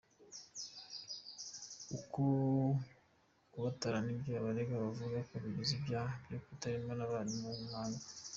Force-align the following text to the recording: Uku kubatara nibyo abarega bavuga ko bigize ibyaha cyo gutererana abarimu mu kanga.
Uku 1.95 2.23
kubatara 3.51 3.97
nibyo 4.01 4.31
abarega 4.39 4.73
bavuga 4.83 5.17
ko 5.29 5.33
bigize 5.43 5.71
ibyaha 5.79 6.13
cyo 6.25 6.37
gutererana 6.45 7.03
abarimu 7.07 7.47
mu 7.59 7.65
kanga. 7.71 8.01